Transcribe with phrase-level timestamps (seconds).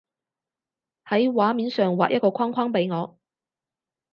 [1.05, 3.19] 喺畫面上畫一個框框畀我